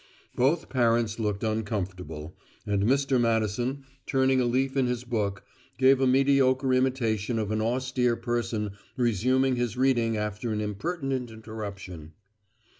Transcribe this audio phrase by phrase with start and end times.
[0.33, 3.21] Both parents looked uncomfortable, and Mr.
[3.21, 5.43] Madison, turning a leaf in his book,
[5.77, 12.13] gave a mediocre imitation of an austere person resuming his reading after an impertinent interruption.